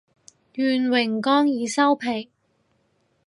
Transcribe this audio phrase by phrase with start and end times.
[0.55, 2.31] 願榮光已收皮